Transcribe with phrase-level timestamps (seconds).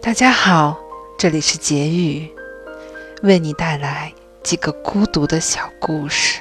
[0.00, 0.78] 大家好，
[1.18, 2.30] 这里是结语，
[3.22, 4.12] 为你带来
[4.44, 6.40] 几个孤独的小故事。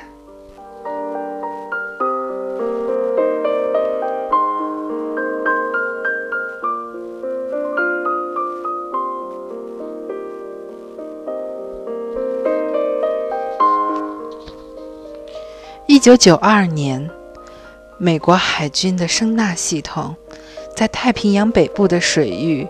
[15.87, 17.09] 一九九二年，
[17.97, 20.15] 美国海军的声纳系统
[20.75, 22.67] 在太平洋北部的水域。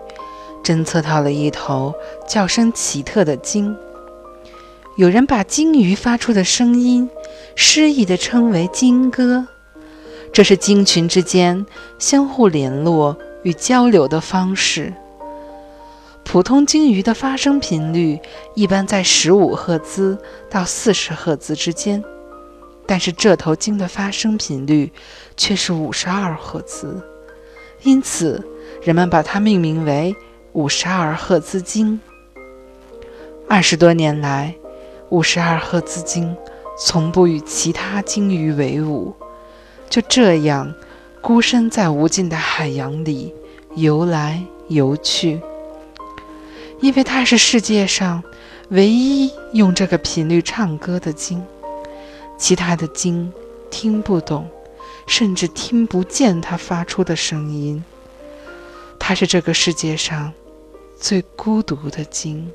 [0.68, 1.94] 侦测到了一头
[2.26, 3.74] 叫声奇特的鲸，
[4.98, 7.08] 有人把鲸鱼发出的声音
[7.56, 9.48] 诗意地称为“鲸歌”，
[10.30, 11.64] 这是鲸群之间
[11.98, 14.92] 相互联络与交流的方式。
[16.22, 18.20] 普通鲸鱼的发声频率
[18.54, 20.18] 一般在十五赫兹
[20.50, 22.04] 到四十赫兹之间，
[22.86, 24.92] 但是这头鲸的发声频率
[25.34, 27.00] 却是五十二赫兹，
[27.84, 28.46] 因此
[28.82, 30.14] 人们把它命名为。
[30.58, 32.00] 五十二赫兹鲸。
[33.48, 34.52] 二十多年来，
[35.08, 36.36] 五十二赫兹鲸
[36.76, 39.14] 从不与其他鲸鱼为伍，
[39.88, 40.74] 就这样
[41.20, 43.32] 孤身在无尽的海洋里
[43.76, 45.40] 游来游去。
[46.80, 48.20] 因为它是世界上
[48.70, 51.40] 唯一用这个频率唱歌的鲸，
[52.36, 53.32] 其他的鲸
[53.70, 54.48] 听不懂，
[55.06, 57.84] 甚至听不见它发出的声音。
[58.98, 60.32] 它是这个世界上。
[61.00, 62.50] 最孤独的鲸。